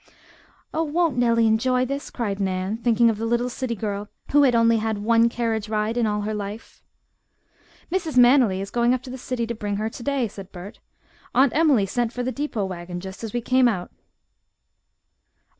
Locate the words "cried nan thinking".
2.09-3.07